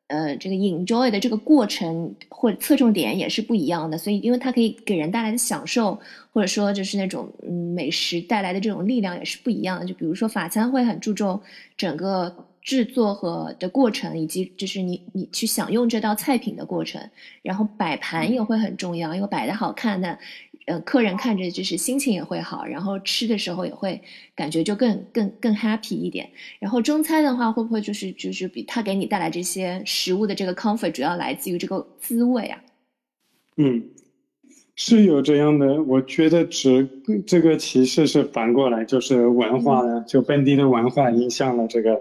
[0.09, 5.99] 呃这个 enjoy 的这个过程或侧重点也是不一样的，所以因为它可以给人带来的享受，
[6.33, 9.87] 或者说就是那种嗯美食带来的这种力量也是不一样的。
[9.87, 11.41] 就比如说法餐会很注重
[11.77, 17.01] 整个制作和的过程，以及就是你你去享用这道菜品的过程，
[17.43, 20.19] 然后摆盘也会很重要，因为摆的好看呢。
[20.71, 24.01] 呃，客人看着就是心情也会好，然后吃的时候也会
[24.37, 26.31] 感觉就更更更 happy 一点。
[26.61, 32.63] 然后中餐的话，会不会就是就是比它给你带来这些食物的这个 comfort，主要来自于这个滋味啊？
[33.57, 33.83] 嗯，
[34.77, 36.89] 是有这样的，我觉得只
[37.27, 42.01] 这个其实是反过来，就是文化的，就本地的文化影响了这个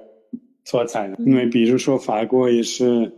[0.64, 1.16] 做菜的。
[1.26, 3.12] 因为比如说法国也是，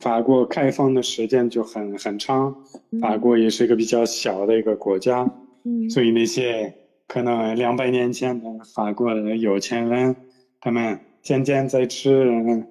[0.00, 2.64] 法国开放的时间就很很长，
[3.00, 5.30] 法国也是一个比较小的一个国家，
[5.64, 6.74] 嗯所以那些
[7.06, 10.14] 可能两百年前的法国的有钱人，
[10.60, 12.66] 他们天天在吃嗯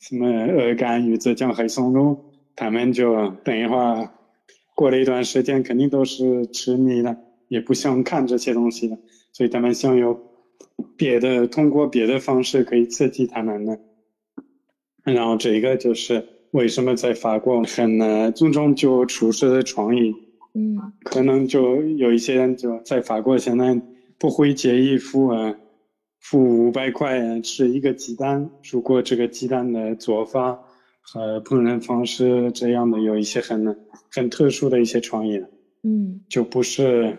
[0.00, 2.18] 什么鹅肝、鱼子酱、黑松露，
[2.54, 4.10] 他们就等一会儿
[4.74, 7.16] 过了一段时间，肯定都是吃腻了，
[7.48, 8.98] 也不想看这些东西了，
[9.32, 10.20] 所以他们想有
[10.96, 13.78] 别的，通过别的方式可以刺激他们呢。
[15.04, 20.14] 然后这个就是为什么在法国很难尊重就厨师的创意，
[20.54, 20.90] 嗯。
[21.04, 23.78] 可能就有一些人就在法国现在
[24.18, 25.54] 不会介意付啊
[26.18, 30.58] 付五百块啊吃一个鸡蛋，如果这个鸡蛋的做法
[31.02, 33.76] 和烹饪方式这样的有一些很
[34.10, 35.36] 很特殊的一些创意，
[35.82, 36.22] 嗯。
[36.26, 37.18] 就不是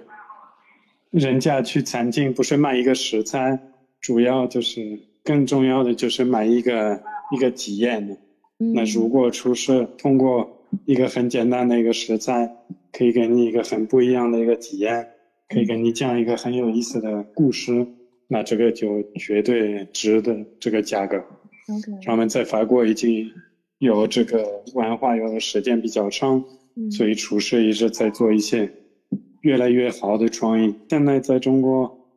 [1.12, 3.60] 人家去餐厅不是卖一个食材，
[4.02, 7.00] 主要就是更重要的就是买一个
[7.32, 8.18] 一个体验的。
[8.60, 12.56] 嗯，那如果厨师通过一个很简单的一个食材，
[12.92, 15.08] 可以给你一个很不一样的一个体验，
[15.48, 17.88] 可以给你讲一个很有意思的故事，
[18.28, 21.24] 那这个就绝对值得这个价格。
[22.04, 23.30] 他们在法国已经
[23.80, 26.44] 有这个文化，有时间比较长，
[26.76, 28.72] 嗯所以厨师一直在做一些
[29.42, 30.74] 越来越好的创意。
[30.90, 32.08] 现在在中国，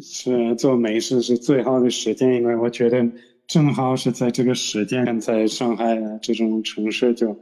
[0.00, 3.08] 是做美食是最好的时间，因为我觉得
[3.52, 7.38] 正好是在这个时间，在上海这种城市就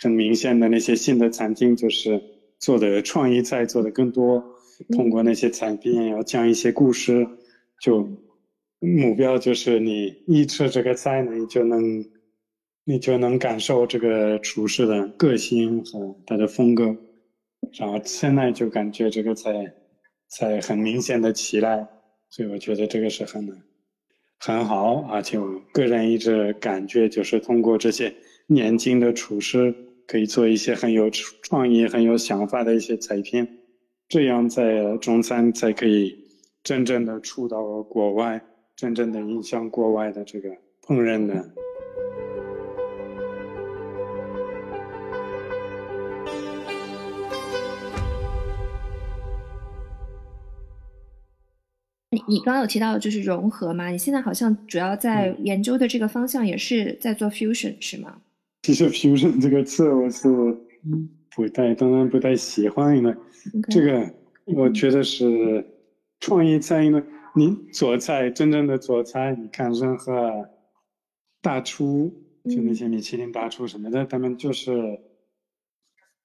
[0.00, 2.20] 很明显的那些新的餐厅就是
[2.58, 4.42] 做的创意菜做的更多，
[4.90, 7.24] 通过那些产品要讲一些故事，
[7.80, 8.08] 就
[8.80, 12.04] 目标就是你一吃这个菜，你就能
[12.84, 16.96] 你就能感受这个厨师的个性和他的风格，
[17.78, 19.72] 然后现在就感觉这个菜。
[20.28, 21.86] 菜很明显的起来，
[22.30, 23.44] 所以我觉得这个是很
[24.44, 28.12] 很好，而且我个人一直感觉就是通过这些
[28.48, 29.72] 年轻的厨师，
[30.08, 33.46] 可以做一些很有创意、很有想法的一些菜品，
[34.08, 36.12] 这样在中餐才可以
[36.64, 38.42] 真正的触到国外，
[38.74, 40.48] 真正的影响国外的这个
[40.84, 41.61] 烹饪的。
[52.26, 53.88] 你你刚刚有提到就是融合嘛？
[53.88, 58.20] 你现在好像主要在研究的这个方向也是在做 fusion 是吗？
[58.62, 60.28] 其实 fusion 这个词我是
[61.34, 63.14] 不太，当然不太喜欢，因为
[63.70, 64.14] 这个
[64.46, 65.64] 我觉得是
[66.20, 67.02] 创意菜，因为
[67.34, 70.48] 你做菜真正的做菜，你看任何
[71.40, 72.12] 大厨，
[72.44, 75.00] 就那些米其林大厨什么的，他们就是，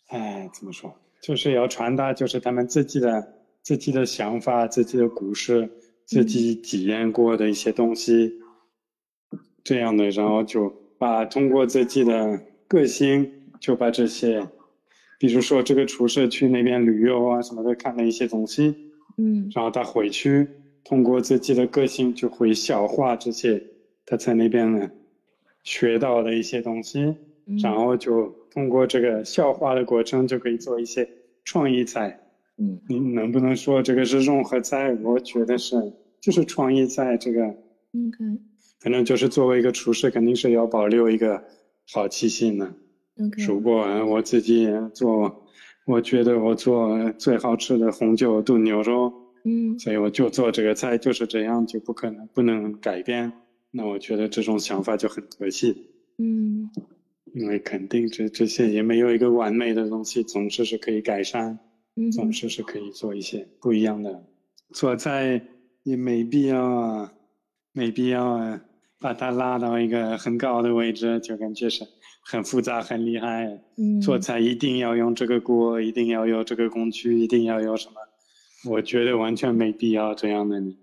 [0.08, 0.94] 哎，怎么说？
[1.22, 3.34] 就是要传达，就是他们自己的。
[3.64, 5.70] 自己的想法、自己的故事、
[6.08, 8.40] 自己体验过的一些东西，
[9.62, 14.48] 这样的，然后就把通过自己的个性，就把这些，
[15.20, 18.74] 比如说这个厨师去那边旅游啊什么的，看了一些东西，
[19.18, 20.48] 嗯，然后他回去，
[20.86, 23.62] 通过自己的个性就会消化这些
[24.06, 24.90] 他在那边呢
[25.64, 27.14] 学到的一些东西，
[27.62, 31.10] 然后就通过这个消化的过程，就可以做一些
[31.44, 32.27] 创意菜。
[32.58, 34.94] 嗯，你能不能说这个是融合菜？
[35.04, 35.76] 我觉得是，
[36.20, 37.46] 就是创意菜这个。
[37.46, 38.40] OK。
[38.80, 41.44] 反正就是作为一个厨师，肯定是要保留一个
[41.92, 42.66] 好奇心的。
[43.20, 43.44] OK。
[43.46, 45.46] 如果我自己做，
[45.86, 49.14] 我觉得我做最好吃的红酒炖牛肉，
[49.46, 53.32] 嗯，所以我就做这个菜就是这样，就不可能不能改变。
[53.72, 55.90] 那我觉得这种想法就很可惜。
[56.18, 56.70] 嗯。
[57.34, 61.60] 因为肯定这这些也没有一个完美的东西，总是是可以改善。
[62.12, 64.24] 总是是可以做一些不一样的
[64.72, 65.42] 做菜，
[65.84, 67.14] 也没必要啊，
[67.72, 68.62] 没必要啊，
[69.00, 71.84] 把它拉到一个很高的位置，就感觉是
[72.22, 73.64] 很复杂、很厉害。
[73.78, 77.96] 嗯，做菜一定要用这个锅，一定要有这个工具，一定要有什么？
[78.70, 80.60] 我觉得完全没必要这样的。
[80.60, 80.78] 你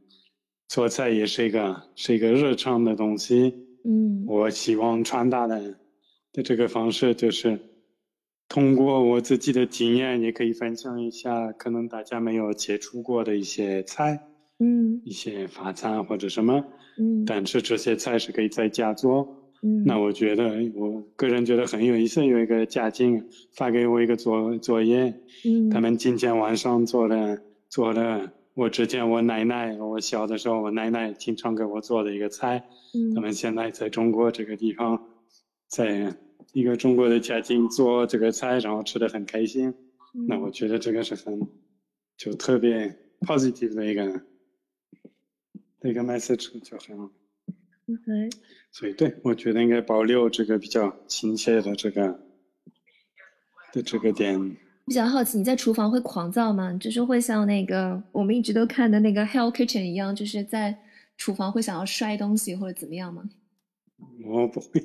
[0.68, 3.54] 做菜也是一个是一个日常的东西。
[3.84, 5.76] 嗯，我希望传达的
[6.32, 7.58] 的这个方式就是。
[8.46, 14.20] 通过我自己的经验，也可以分享一下，可能大家没有接触过的一些菜，
[14.60, 16.64] 嗯，一些法餐或者什么，
[16.98, 19.26] 嗯，但是这些菜是可以在家做，
[19.62, 22.24] 嗯，那我觉得我个人觉得很有意思。
[22.24, 32.62] 有一个家境发给我一个作作业，嗯，他们今天晚上做的做的，我之前我奶奶，我小的时候我奶奶经常给我做的一个菜，
[32.94, 35.02] 嗯，他们现在在中国这个地方，
[35.66, 36.14] 在。
[36.52, 39.74] 一个中国的家庭做这个菜，然后吃的很开心，
[40.28, 41.48] 那我觉得这个是很
[42.16, 44.22] 就特别 positive 的一个
[45.82, 46.96] 一个 message 就很
[47.86, 48.30] OK，
[48.70, 52.20] 所以对我觉得应该保留这个比较亲切的这个
[53.72, 54.56] 的这个点。
[54.86, 56.72] 比较好奇，你在厨房会狂躁吗？
[56.78, 60.78] 就是会像那个我们一直都看的那个 Hell Kitchen 一样，就是在
[61.16, 63.30] 厨房会想要摔东西或者怎么样吗？
[64.24, 64.84] 我不会。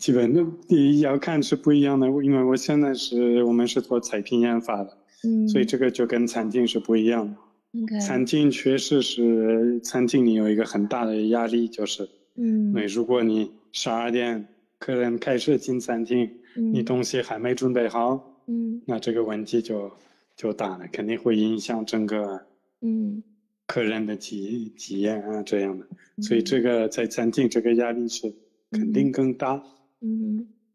[0.00, 7.36] 基本的第一要看是不一样的，因为我现在是我们是做菜品研发的，嗯，所以这个就跟餐厅是不一样的。
[7.82, 19.90] OK，餐厅确实是餐厅里有一个很大的压力，就是，嗯，因为如果你十二点客人开始进餐厅，你东西还没准备好，嗯，那这个问题就
[20.34, 22.40] 就大了，肯定会影响整个，
[22.80, 23.22] 嗯，
[23.66, 25.86] 客人的体体验啊这样的，
[26.22, 28.32] 所以这个在餐厅这个压力是
[28.70, 29.56] 肯定更大。
[29.56, 29.62] 嗯，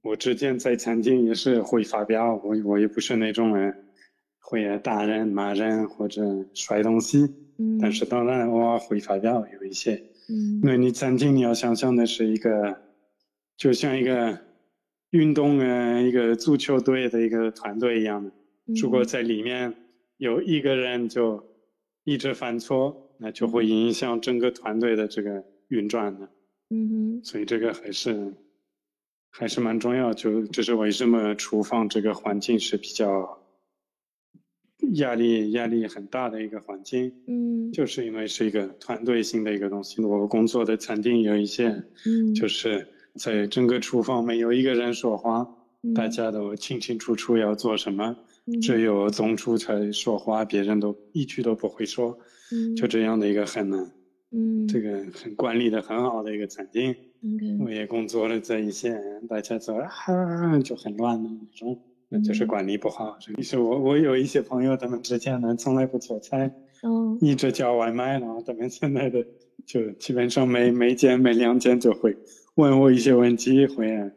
[0.01, 3.85] 我之前在餐厅也是会发飙，我我也不是那种人
[4.39, 6.21] 会打人、骂人或者
[6.53, 7.25] 摔东西，
[7.57, 9.95] 嗯，但是当然偶尔会发飙有一些，
[10.29, 12.79] 嗯，因为你餐厅你要想象的是一个，
[13.57, 14.39] 就像一个
[15.09, 18.31] 运动啊，一个足球队的一个团队一样的，
[18.79, 19.03] 如果。
[19.03, 19.73] 在里面
[20.17, 21.43] 有一个人就
[22.03, 26.29] 一直犯错，那就会影响整个团队的这个运转的，
[26.69, 28.31] 嗯哼，所以这个还是。
[29.37, 33.41] 还是蛮重要，就就是为什么厨房这个环境是比较
[34.93, 40.01] 压力压力很大的一个环境，嗯就是因为是一个团队性的一个东西。
[40.01, 41.67] 我工作的餐厅有一些，
[42.05, 45.45] 嗯，就是在整个厨房没有一个人说话，
[45.83, 48.15] 嗯大家都清清楚楚要做什么，
[48.45, 52.17] 嗯只有总厨才说话，别人都一句都不会说，
[52.53, 53.69] 嗯就这样的一个很
[54.31, 56.95] 嗯这个很管理的很好的一个餐厅。
[57.59, 62.47] 我也工作了在一线，大家都啊就很乱的那种，那就是嗯。
[62.47, 63.17] 管理不好。
[63.37, 66.53] 于是我我有一些朋友，他们之前呢从来不做菜，
[66.83, 69.25] 嗯一直叫外卖，然后他们现在的
[69.65, 72.15] 就基本上每每件每两件就会
[72.55, 74.11] 问我一些问题，会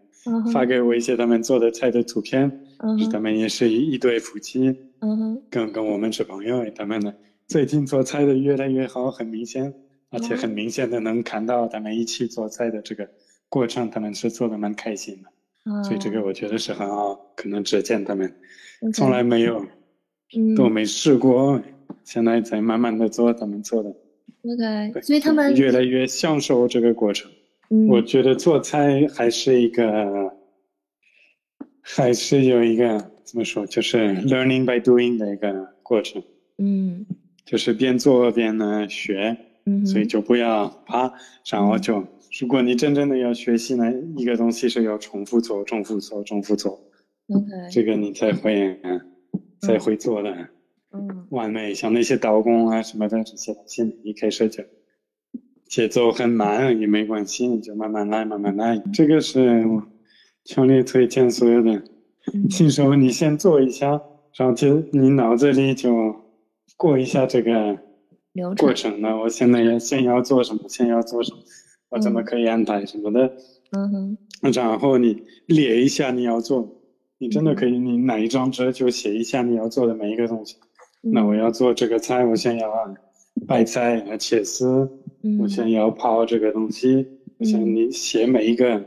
[0.52, 2.64] 发给我一些他们做的菜的图片。
[2.80, 5.42] 嗯他们也是一一对夫妻，嗯哼。
[5.50, 7.12] 跟跟我们是朋友，他们呢
[7.48, 9.74] 最近做菜的越来越好，很明显，
[10.10, 13.08] 而且很明显的能看到他们一起做菜的这个
[13.48, 17.14] 过程，他们是做的蛮开心的，啊所以这个我觉得是很好。
[17.36, 18.34] 可能之前他们
[18.94, 19.66] 从来没有
[20.36, 21.60] 嗯都没试过，
[22.04, 27.30] 现在在慢慢的做，他们做的 OK，所以他们越来越享受这个过程。
[27.70, 30.32] 嗯我觉得做菜还是一个，
[31.82, 36.22] 还是有一个怎么说，就是 learning by doing 的一个过程，
[36.56, 37.04] 嗯
[37.44, 39.36] 就是边做边呢学，
[39.68, 41.12] 嗯所以就不要怕，
[41.50, 42.02] 然后就
[42.40, 46.72] 如果你真正的要学习呢，一个东西是要重复做、重复做、重复做
[47.28, 47.46] ，OK。
[47.70, 49.00] 这个你才会嗯。
[49.60, 50.30] 才会做的
[50.92, 51.26] 嗯。
[51.30, 51.74] 完美。
[51.74, 54.62] 像那些刀工啊什么的这些东西，一开始就
[55.66, 58.80] 节奏很慢也没关系，你就慢慢来，慢慢来。
[58.92, 59.82] 这个是我
[60.44, 61.72] 强烈推荐所有的
[62.32, 62.48] 嗯。
[62.48, 64.00] 新手，你先做一下，
[64.36, 66.14] 然后就你脑子里就
[66.76, 67.76] 过一下这个
[68.38, 69.16] 流过程程呢。
[69.16, 71.38] 我现在要先要做什么，先要做什么，
[71.90, 73.32] 我怎么可以安排什么的，
[73.72, 74.18] 嗯哼
[74.52, 76.80] 然后你列一下你要做，
[77.18, 80.56] 你真的可以，你哪一张纸就写一下你要做的每一个东西。
[81.00, 82.68] 那我要做这个菜，我先要
[83.46, 84.88] 白菜啊切丝，
[85.22, 87.06] 嗯我先要泡这个东西，
[87.38, 88.84] 我想你写每一个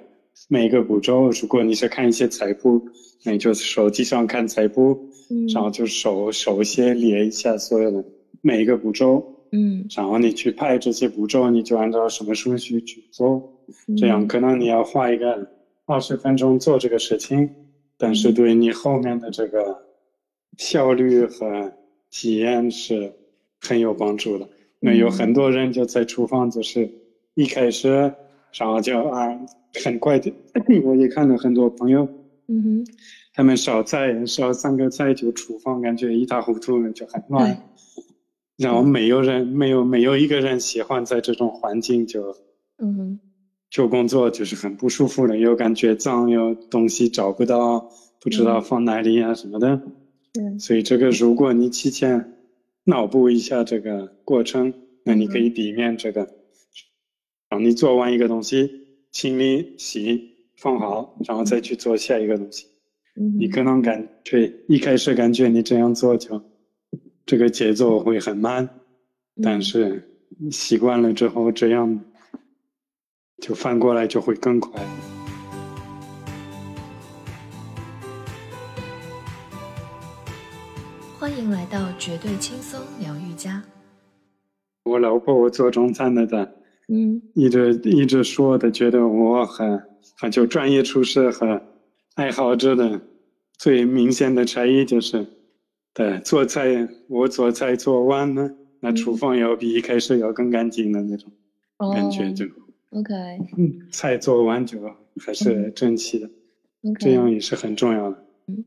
[0.50, 1.30] 每一个步骤。
[1.30, 2.82] 如果你是看一些菜谱，
[3.24, 8.04] 那你就手机上看菜谱，嗯然后就手手先列一下所有的
[8.42, 13.52] 每一个步骤，嗯然后你去拍这些步骤，你就按照什么顺序去做。
[13.98, 15.48] 这样嗯可能你要花一个
[15.86, 17.50] 二十分钟做这个事情，
[17.98, 19.84] 但是对你后面的这个
[20.58, 21.72] 效率和
[22.10, 23.14] 体验是
[23.60, 24.48] 很有帮助的。
[24.80, 26.90] 那有很多人就在厨房，就是
[27.36, 27.90] 一开始，
[28.54, 29.40] 然后就啊，
[29.84, 30.34] 很快的，
[30.84, 32.08] 我也看到很多朋友，
[32.48, 32.86] 嗯哼
[33.34, 37.71] 他们烧菜烧三个菜就厨房感觉一塌糊涂了，就很乱。
[38.62, 42.36] 然后没有人没有没有一个人喜欢在这种环境就
[42.78, 43.20] 嗯哼
[43.70, 47.90] 就工作就是很不舒服的，又感觉脏，又东西找不到，
[48.20, 49.82] 不知道放哪里啊什么的。
[50.34, 52.38] 对所以这个如果你提前
[52.84, 56.28] 脑补一下这个过程，那你可以避免这个。
[57.50, 58.70] 让你做完一个东西，
[59.12, 60.22] 清理、洗、
[60.56, 62.68] 放好，然后再去做下一个东西。
[63.20, 66.42] 嗯你可能感觉一开始感觉你这样做就
[67.26, 68.68] 这个节奏会很慢，
[69.42, 70.10] 但是
[70.52, 72.00] 习惯了之后，这样
[73.42, 74.82] 就翻过来就会更快。
[81.20, 83.64] 欢迎来到绝对轻松疗愈家。
[84.84, 86.56] 我老婆我做中餐的，的
[86.90, 89.82] 嗯一直一直说的，觉得我很
[90.18, 91.62] 很就专业厨师和
[92.16, 93.00] 爱好者的
[93.58, 95.26] 最明显的差异就是，
[95.94, 101.32] 对做菜我做菜做完了，那厨房要比一开始要更干净的那种
[101.94, 102.50] 感觉就，哦
[102.92, 103.14] OK
[103.58, 104.80] 嗯，菜做完就
[105.20, 106.30] 还是整齐的
[106.84, 106.98] ，OK。
[107.00, 108.24] 这样也是很重要的。
[108.48, 108.64] 嗯。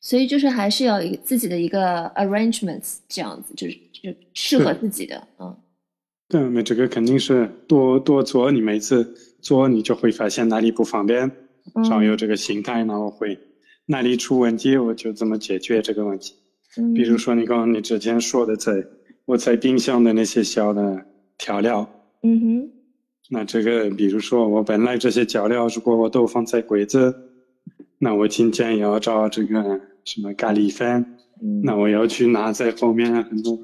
[0.00, 5.56] 所以就是还是要自己的一个 arrangements 这样子，就是就适合自己的，嗯。
[6.28, 11.30] 对，那这个肯定是多多做，你每次做你就会发现哪里不方便，
[11.74, 13.38] 然后有这个心态，然后会
[13.86, 16.34] 哪里出问题，我就怎么解决这个问题。
[16.78, 18.84] 嗯，比如说你刚刚你之前说的在，
[19.24, 21.06] 我在冰箱的那些小的
[21.38, 21.88] 调料，
[22.22, 22.70] 嗯哼
[23.30, 27.14] 那这个比如说我本来这些调料如果我都放在柜子，
[27.98, 31.04] 那我今天要找这个什么咖喱粉，
[31.42, 33.58] 嗯，那我要去拿在后面很多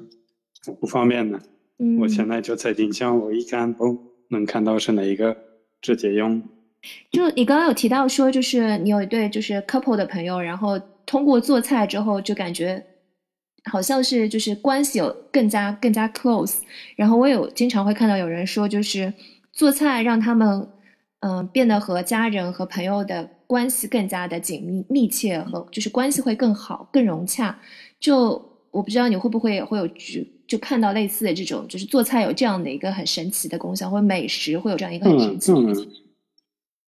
[0.65, 1.39] 很不方便的。
[1.81, 3.97] 嗯我现在就在冰箱，我一看哦，
[4.29, 5.37] 能看到是哪一个，
[5.81, 6.41] 直接用。
[7.11, 12.83] 就你刚刚有提到说，就是你有一对就是 couple 的朋友，然后通过做菜之后，就感觉
[13.65, 16.57] 好像是就是关系有更加更加 close。
[16.95, 19.13] 然后我有经常会看到有人说，就是
[19.51, 20.67] 做菜让他们
[21.21, 27.59] 嗯、呃变得和家人和朋友的关系更加的紧密密切和就是关系会更好更融洽。
[27.99, 28.41] 就
[28.71, 35.57] 我不知道你会不会也会有就就看到类似的这种，就是做菜有这样的一个很神奇的功效，或者美食会有这样一个很嗯，神奇的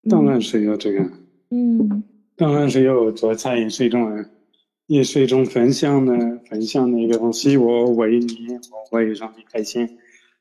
[0.09, 0.99] 当然，当然是有这个，
[1.51, 2.03] 嗯
[2.35, 4.25] 当然是有做菜也是一种，
[4.87, 7.55] 也是一种分享的分享的一个东西。
[7.57, 9.87] 我为你，我为让你开心，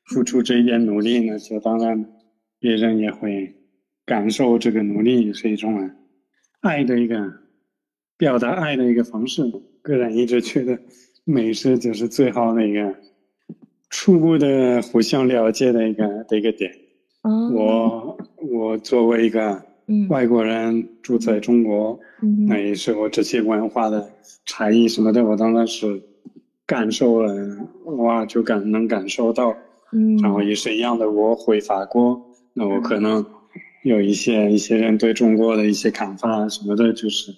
[0.05, 2.05] 付出这一点努力呢，就当然
[2.59, 3.53] 别人也会
[4.05, 5.91] 感受这个努力，也是一种
[6.61, 7.31] 爱的一个
[8.17, 9.43] 表达爱的一个方式。
[9.81, 10.79] 个人一直觉得
[11.25, 12.95] 美食就是最好的一个
[13.89, 16.73] 初步的互相了解的一个的一个点。
[17.23, 19.63] 哦，我我作为一个嗯
[20.09, 24.09] 外国人住在中国，嗯那也是我这些文化的
[24.45, 26.01] 差异什么的，我当然是
[26.65, 27.33] 感受了，
[27.85, 29.55] 哇，就感能感受到。
[29.93, 32.21] 嗯，然后也是一样的，我回法国，
[32.53, 33.25] 那我可能
[33.83, 37.33] 有一些一些人对中国的一些看法什么的，就是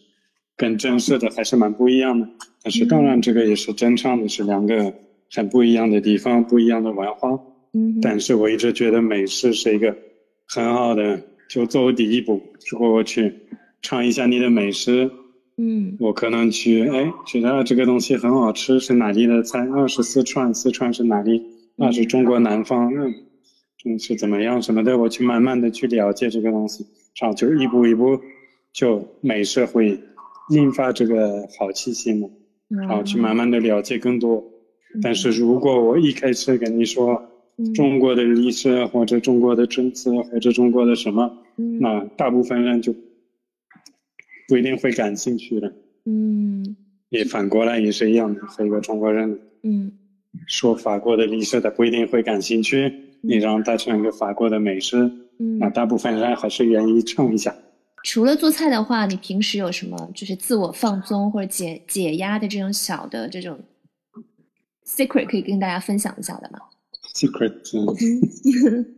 [0.57, 2.27] 跟真实的还是蛮不一样的。
[2.63, 4.91] 但是当然，这个也是正常的，是两个
[5.31, 7.39] 很不一样的地方，不一样的文化。
[7.71, 9.95] 嗯但是我一直觉得美食是一个
[10.47, 12.41] 很好的，就作为第一步。
[12.71, 13.33] 如果我去
[13.81, 15.11] 尝一下你的美食，
[15.57, 19.67] 嗯我可能去，哎，觉得这个东西很好吃，是哪里的菜？
[19.67, 21.43] 啊，是四川，四川是哪里？
[21.75, 23.13] 那，是中国南方，嗯，
[23.85, 26.85] 嗯是怎么样什么的，我去慢慢的去了解这个东西，
[27.19, 28.21] 然后就一步一步，
[28.71, 29.99] 就美食会
[30.51, 32.29] 引发这个好奇心嘛，
[32.69, 34.43] 然后去慢慢的了解更多。
[35.01, 37.28] 但是如果我一开始跟你说嗯
[37.73, 42.93] 中国的历史或者中国的政策或者中国的什么，嗯那大部分人就
[44.47, 45.73] 不一定会感兴趣的。
[46.05, 46.75] 嗯
[47.09, 49.91] 也反过来也是一样的，和一个中国人嗯
[50.47, 52.93] 说法国的历史，他不一定会感兴趣。
[53.21, 54.97] 你让他尝一个法国的美食，
[55.39, 57.53] 嗯那嗯，大部分人还是愿意尝一下。
[58.05, 63.59] 除了做菜的话，你平时有什么就是自我放松或者解解压的这种小的这种
[64.85, 66.59] secret 可以跟大家分享一下的吗？
[67.13, 67.53] Secret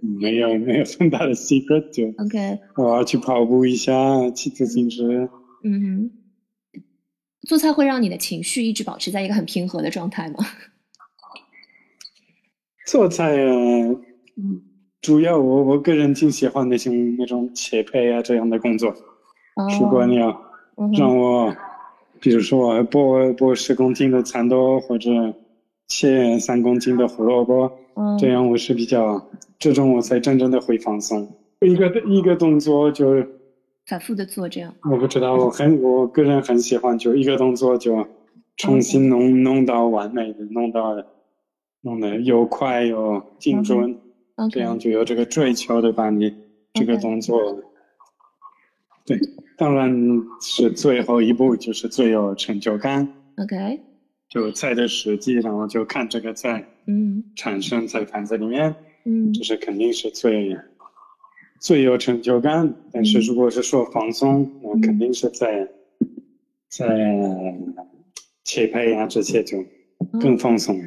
[0.02, 5.30] 没有没有很大的 secret，就，OK，我要去跑步一下，骑自行车。
[5.64, 6.12] 嗯哼，
[7.48, 10.46] 做菜会让你的情绪一直保持在一个很平和的状态吗？
[12.86, 13.88] 做菜呃，
[14.36, 14.62] 嗯，
[15.02, 18.90] 主要我我个人挺喜欢那种那种切配啊这样的工作。
[19.56, 20.42] 哦，如果你要
[20.98, 21.56] 让我，
[22.20, 25.10] 比如说我剥剥十公斤的蚕豆，或者
[25.88, 28.18] 切三公斤的胡萝卜，嗯。
[28.18, 29.30] 这样我是比较，
[29.60, 31.28] 这种我才真正的会放松。
[31.62, 33.24] 一个一个动作就，
[33.86, 38.08] 反复的做这样，我不知道，我很我个人很喜欢，就一个动作就
[38.58, 40.96] 重新弄弄到完美的，弄到
[41.82, 43.98] 弄得又快又精准
[44.52, 46.34] 这样就有这个追求的把你
[46.74, 47.62] 这个动作。
[49.06, 49.20] 对，
[49.58, 49.92] 当然
[50.40, 53.82] 是最后一步就是最有成就感，OK，
[54.32, 57.22] 就菜的实际，然后就看这个菜嗯。
[57.36, 58.74] 产生在盘子里面，
[59.04, 59.34] 嗯。
[59.34, 60.58] 这是肯定是最
[61.60, 62.74] 最有成就感。
[62.94, 65.68] 但是如果是说放松，那肯定是在
[66.70, 66.88] 在
[68.46, 69.66] 切配啊这些就
[70.22, 70.80] 更放松，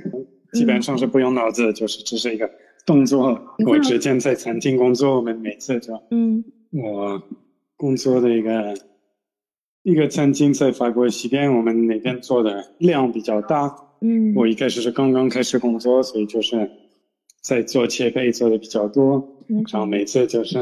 [0.55, 2.51] 基本上是不用脑子，就是只是一个
[2.87, 3.39] 动作。
[3.67, 6.43] 我之前在餐厅工作，我们每次就嗯。
[6.71, 7.23] 我
[7.77, 8.75] 工作的一个
[9.85, 13.71] 一个餐厅在法国西边，我们那边做的量比较大。
[14.01, 16.71] 嗯，我一开始是刚刚开始工作，所以就是
[17.43, 19.17] 在做切配做的比较多，
[19.49, 19.63] 嗯。
[19.71, 20.59] 然后每次就是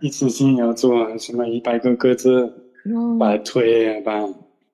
[0.00, 2.54] 一次性要做什么一百个鸽子，
[2.86, 3.18] 哦。
[3.20, 4.26] 把腿把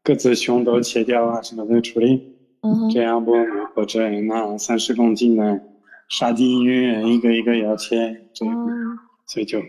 [0.04, 2.22] 鸽子胸都切掉啊什么的处理，
[2.62, 3.32] 嗯这样不
[3.74, 5.60] 或者拿三十公斤的
[6.08, 8.56] 沙丁鱼一个一个要切，这样。
[8.56, 8.68] 哦。
[9.26, 9.60] 所以就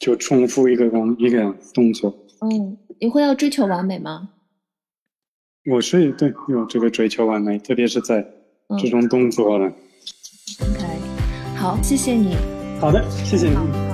[0.00, 2.12] 就重复一个工一个动作。
[2.40, 4.30] 嗯，你会要追求完美吗？
[5.70, 8.24] 我是对有这个追求完美，特别是在
[8.68, 9.66] 嗯这种动作了。
[10.60, 12.36] OK，好，谢谢你。
[12.80, 13.56] 好的，谢谢你。
[13.56, 13.85] 好